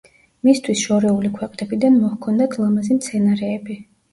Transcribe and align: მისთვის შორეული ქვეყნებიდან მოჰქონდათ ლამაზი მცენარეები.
მისთვის 0.47 0.79
შორეული 0.85 1.31
ქვეყნებიდან 1.35 1.99
მოჰქონდათ 2.07 2.59
ლამაზი 2.63 2.99
მცენარეები. 2.99 3.79